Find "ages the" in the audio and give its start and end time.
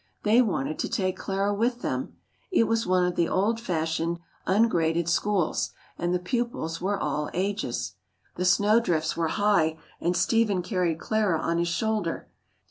7.35-8.43